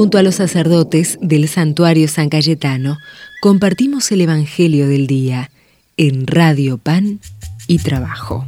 [0.00, 2.96] Junto a los sacerdotes del santuario San Cayetano,
[3.42, 5.50] compartimos el Evangelio del Día
[5.98, 7.20] en Radio Pan
[7.66, 8.46] y Trabajo.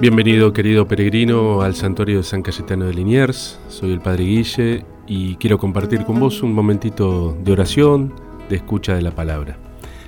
[0.00, 5.34] Bienvenido querido peregrino al santuario de San Cayetano de Liniers, soy el Padre Guille y
[5.34, 8.14] quiero compartir con vos un momentito de oración,
[8.48, 9.58] de escucha de la palabra.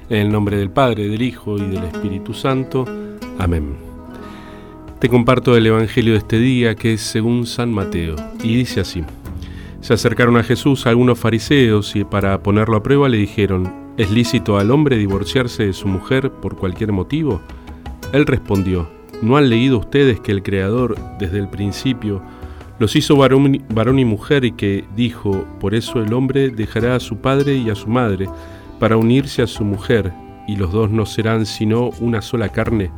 [0.08, 2.86] En el nombre del Padre, del Hijo y del Espíritu Santo.
[3.38, 3.85] Amén.
[4.98, 9.04] Te comparto el Evangelio de este día que es según San Mateo y dice así.
[9.82, 14.58] Se acercaron a Jesús algunos fariseos y para ponerlo a prueba le dijeron, ¿es lícito
[14.58, 17.42] al hombre divorciarse de su mujer por cualquier motivo?
[18.14, 18.88] Él respondió,
[19.20, 22.22] ¿No han leído ustedes que el Creador desde el principio
[22.78, 27.18] los hizo varón, y mujer y que dijo, por eso el hombre dejará a su
[27.18, 28.28] padre y a su madre
[28.78, 30.12] para unirse a su mujer,
[30.48, 32.90] y los dos no serán sino una sola carne?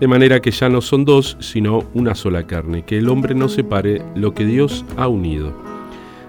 [0.00, 3.48] De manera que ya no son dos, sino una sola carne, que el hombre no
[3.48, 5.54] separe lo que Dios ha unido.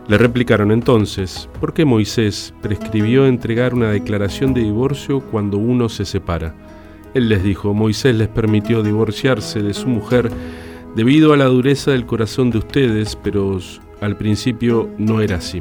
[0.08, 6.06] Le replicaron entonces, ¿por qué Moisés prescribió entregar una declaración de divorcio cuando uno se
[6.06, 6.56] separa?
[7.14, 10.32] Él les dijo, Moisés les permitió divorciarse de su mujer
[10.95, 13.60] debido a la dureza del corazón de ustedes, pero
[14.00, 15.60] al principio no era así.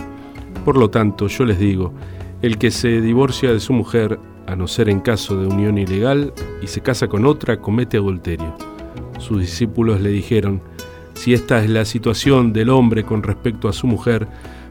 [0.64, 1.92] Por lo tanto, yo les digo,
[2.42, 6.32] el que se divorcia de su mujer, a no ser en caso de unión ilegal,
[6.62, 8.56] y se casa con otra, comete adulterio.
[9.18, 10.62] Sus discípulos le dijeron,
[11.14, 14.28] si esta es la situación del hombre con respecto a su mujer,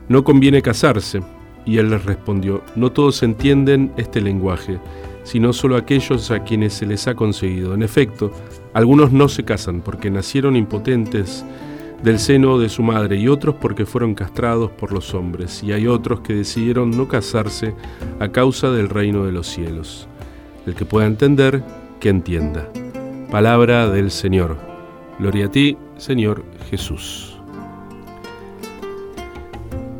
[0.08, 1.22] no conviene casarse.
[1.66, 4.80] Y él les respondió, no todos entienden este lenguaje
[5.26, 7.74] sino solo aquellos a quienes se les ha conseguido.
[7.74, 8.32] En efecto,
[8.74, 11.44] algunos no se casan porque nacieron impotentes
[12.06, 15.88] del seno de su madre y otros porque fueron castrados por los hombres, y hay
[15.88, 17.74] otros que decidieron no casarse
[18.20, 20.08] a causa del reino de los cielos.
[20.68, 21.64] El que pueda entender,
[22.00, 22.70] que entienda.
[23.32, 24.56] Palabra del Señor.
[25.18, 27.40] Gloria a ti, Señor Jesús.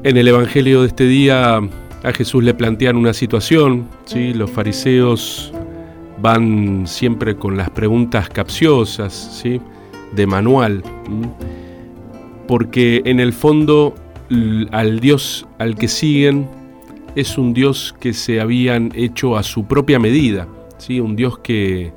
[0.04, 4.32] En el Evangelio de este día a Jesús le plantean una situación, ¿sí?
[4.36, 5.52] los fariseos
[6.22, 9.60] van siempre con las preguntas capciosas, ¿sí?
[10.16, 10.84] de manual,
[12.48, 13.96] porque en el fondo
[14.72, 16.48] al Dios al que siguen
[17.16, 20.48] es un Dios que se habían hecho a su propia medida,
[20.78, 21.00] ¿sí?
[21.00, 21.94] un Dios que,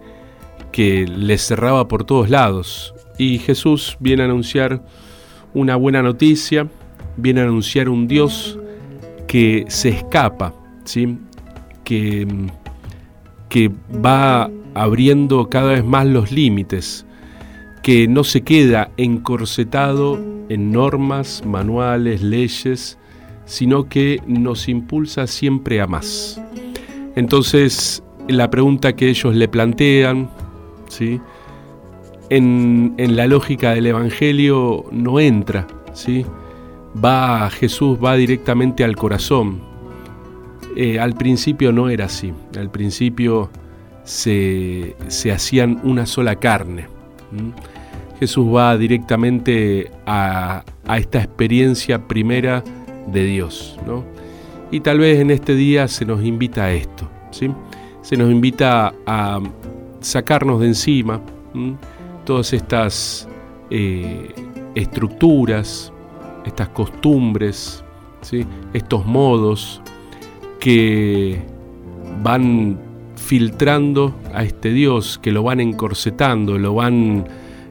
[0.71, 2.95] que les cerraba por todos lados.
[3.19, 4.85] Y Jesús viene a anunciar
[5.55, 6.69] una buena noticia,
[7.17, 8.59] viene a anunciar un Dios
[9.27, 10.55] que se escapa,
[10.85, 11.19] ¿sí?
[11.83, 12.27] que,
[13.49, 13.73] que
[14.05, 17.07] va abriendo cada vez más los límites,
[17.89, 20.19] que no se queda encorsetado
[20.51, 22.99] en normas, manuales, leyes,
[23.47, 26.39] sino que nos impulsa siempre a más.
[27.17, 30.29] Entonces, la pregunta que ellos le plantean,
[30.91, 31.19] ¿sí?
[32.29, 36.27] en, en la lógica del Evangelio no entra, ¿sí?
[37.03, 39.63] va Jesús va directamente al corazón.
[40.77, 42.35] Eh, al principio no era así.
[42.55, 43.49] Al principio
[44.05, 44.95] se,
[45.33, 46.87] hacían una sola carne.
[48.19, 50.65] Jesús va directamente a,
[50.97, 52.65] esta experiencia primera
[53.07, 53.79] de Dios.
[54.71, 57.09] Y tal vez en este día se nos invita a esto.
[57.31, 57.51] ¿sí?
[58.03, 59.41] Se nos invita a
[60.01, 61.21] sacarnos de encima
[62.25, 63.29] todas estas
[63.71, 64.35] eh,
[64.75, 65.93] estructuras,
[66.45, 67.85] estas costumbres,
[68.21, 68.45] ¿sí?
[68.73, 69.81] estos modos
[70.59, 71.41] que
[72.23, 72.79] van
[73.17, 77.27] filtrando a este Dios, que lo van encorsetando, lo van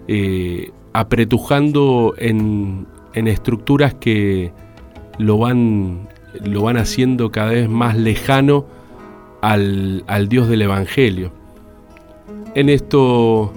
[0.08, 4.52] eh, apretujando en, estructuras que
[5.18, 6.08] lo van,
[6.44, 8.66] lo van haciendo cada vez más lejano
[9.42, 11.32] al, al Dios del Evangelio.
[12.54, 13.52] En esto,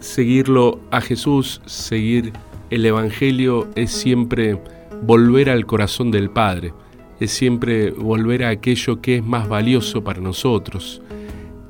[0.00, 2.32] seguirlo a Jesús, seguir
[2.70, 4.60] el Evangelio es siempre
[5.02, 6.72] volver al corazón del Padre,
[7.20, 11.02] es siempre volver a aquello que es más valioso para nosotros,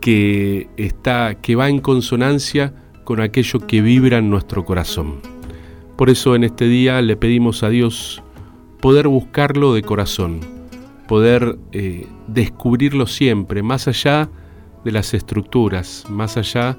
[0.00, 2.74] que está que va en consonancia
[3.08, 5.22] con aquello que vibra en nuestro corazón.
[5.96, 8.22] Por eso en este día le pedimos a Dios
[8.82, 10.40] poder buscarlo de corazón,
[11.06, 14.28] poder eh, descubrirlo siempre, más allá
[14.84, 16.76] de las estructuras, más allá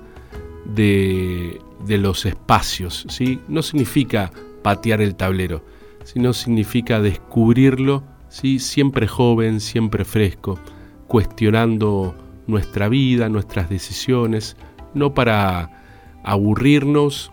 [0.75, 1.57] de
[1.88, 3.39] los espacios, ¿sí?
[3.48, 4.31] No significa
[4.62, 5.65] patear el tablero,
[6.04, 8.59] sino significa descubrirlo, ¿sí?
[8.59, 10.59] Siempre joven, siempre fresco,
[11.07, 12.13] cuestionando
[12.45, 14.57] nuestra vida, nuestras decisiones,
[14.94, 15.80] no para
[16.24, 17.31] aburrirnos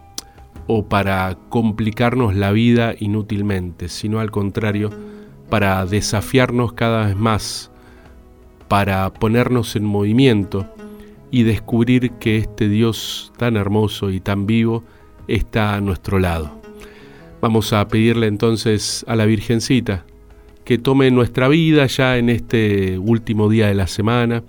[0.67, 4.91] o para complicarnos la vida inútilmente, sino al contrario,
[5.49, 7.71] para desafiarnos cada vez más,
[8.69, 10.67] para ponernos en movimiento,
[11.31, 14.85] y descubrir que este Dios tan hermoso y tan vivo
[15.29, 16.50] está a nuestro lado.
[17.41, 20.05] Vamos a pedirle entonces a la Virgencita
[20.65, 24.43] que tome nuestra vida ya en este último día de la semana,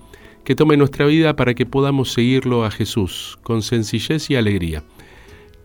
[0.47, 4.81] que tome nuestra vida para que podamos seguirlo a Jesús con sencillez y alegría,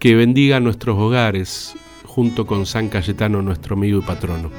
[0.00, 4.50] que bendiga nuestros hogares junto con San Cayetano, nuestro amigo y patrono.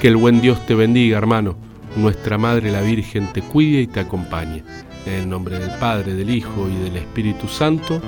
[0.00, 1.58] Que el buen Dios te bendiga, hermano.
[1.96, 4.64] Nuestra Madre la Virgen te cuide y te acompañe.
[5.04, 8.00] En el nombre del Padre, del Hijo y del Espíritu Santo.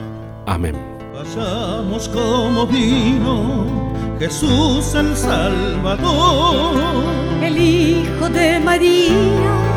[0.46, 0.76] Amén.
[1.12, 6.74] Pasamos como vino Jesús el Salvador,
[7.42, 9.69] el Hijo de María,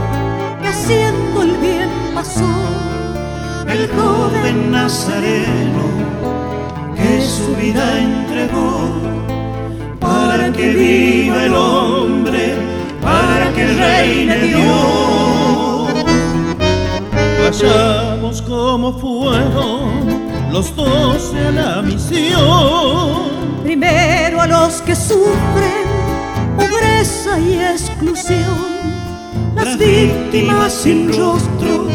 [0.73, 2.49] haciendo el bien pasó,
[3.67, 5.85] el joven Nazareno,
[6.95, 8.89] que su vida entregó,
[9.99, 12.55] para que viva el hombre,
[13.01, 15.93] para que reine Dios.
[17.39, 23.61] Vayamos como fueron los doce a la misión.
[23.63, 25.85] Primero a los que sufren
[26.57, 28.92] pobreza y exclusión,
[29.55, 31.87] las víctimas sin rostro,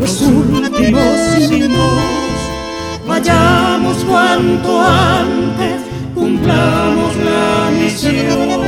[0.00, 1.02] los últimos
[1.38, 3.06] sin voz.
[3.06, 5.82] Vayamos cuanto antes,
[6.14, 8.62] cumplamos la misión.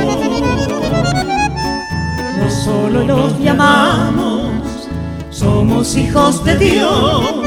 [2.39, 4.51] No solo los llamamos,
[5.29, 7.45] somos hijos de Dios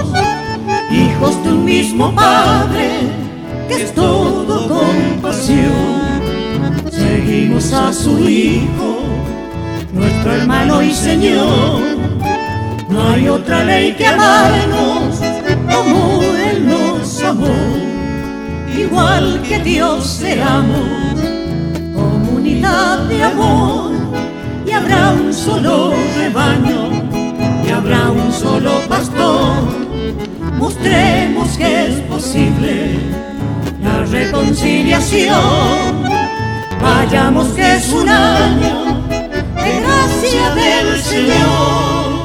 [0.90, 3.10] hijos de un mismo Padre,
[3.68, 6.22] que es todo compasión.
[6.90, 8.97] Seguimos a su Hijo,
[9.92, 11.80] nuestro hermano y Señor.
[12.88, 15.20] No hay otra ley que amarnos
[15.72, 17.56] como Él nos amó.
[18.76, 21.18] Igual que Dios seamos,
[21.94, 23.92] comunidad de amor,
[24.66, 26.90] y habrá un solo rebaño,
[27.66, 29.88] y habrá un solo pastor
[30.58, 32.98] mostremos que es posible
[33.82, 35.38] la reconciliación.
[36.80, 38.97] Vayamos que es un año
[39.64, 42.18] de gracia del Señor.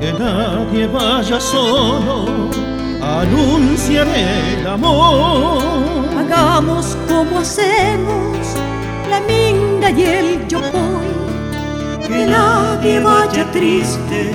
[0.00, 2.50] Que nadie vaya solo
[3.02, 5.62] anunciar el amor.
[6.18, 8.38] Hagamos como hacemos
[9.10, 11.03] la minga y el yopón.
[12.08, 14.32] Que nadie vaya triste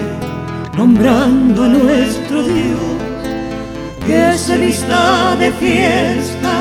[0.76, 2.98] nombrando a nuestro Dios.
[4.06, 6.52] Que se vista de fiesta,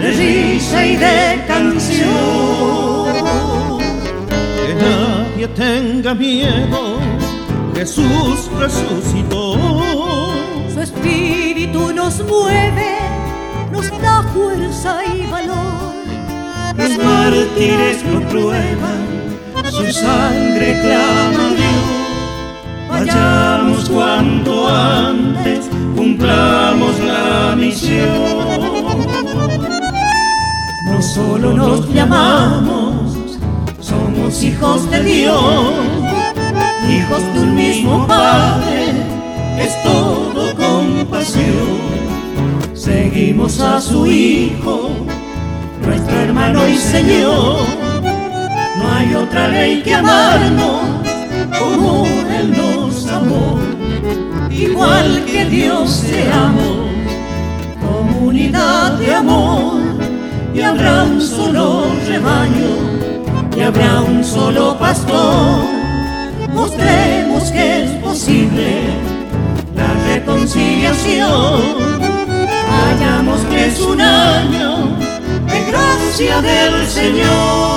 [0.00, 2.08] de risa y de canción.
[4.66, 6.98] Que nadie tenga miedo,
[7.74, 9.94] Jesús resucitó
[10.84, 12.98] espíritu nos mueve,
[13.72, 15.94] nos da fuerza y valor.
[16.76, 19.13] Los mártires lo prueban,
[19.76, 22.88] su sangre clama Dios.
[22.88, 28.08] Vayamos cuanto antes, cumplamos la misión.
[30.86, 33.38] No solo nos llamamos,
[33.80, 35.72] somos hijos de Dios,
[36.88, 38.92] hijos de un mismo Padre,
[39.58, 40.34] es todo
[43.14, 44.90] seguimos a su Hijo,
[45.82, 47.83] nuestro hermano y Señor.
[48.84, 50.82] No hay otra ley que amarnos
[51.58, 52.06] como
[52.38, 53.58] Él nos amó,
[54.50, 56.90] igual que Dios seamos,
[57.80, 59.80] comunidad de amor,
[60.54, 62.72] y habrá un solo rebaño,
[63.56, 65.64] y habrá un solo pastor.
[66.52, 68.82] Mostremos que es posible
[70.14, 71.62] reconciliación.
[72.68, 74.96] Hallamos que es un año
[75.46, 77.73] de gracia del Señor.